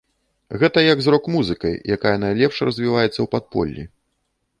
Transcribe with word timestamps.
Гэта 0.61 0.81
як 0.93 0.97
з 1.07 1.11
рок-музыкай, 1.15 1.75
якая 1.97 2.13
найлепш 2.23 2.57
развіваецца 2.69 3.13
ў 3.21 3.27
падполлі. 3.37 3.83